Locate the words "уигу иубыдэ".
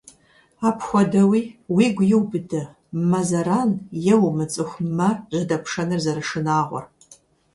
1.75-2.63